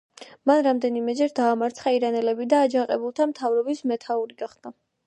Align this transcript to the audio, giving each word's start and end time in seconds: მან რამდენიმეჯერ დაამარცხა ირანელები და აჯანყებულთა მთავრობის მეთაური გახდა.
მან 0.51 0.61
რამდენიმეჯერ 0.67 1.35
დაამარცხა 1.41 1.93
ირანელები 1.99 2.49
და 2.55 2.65
აჯანყებულთა 2.71 3.31
მთავრობის 3.35 3.89
მეთაური 3.95 4.43
გახდა. 4.45 4.79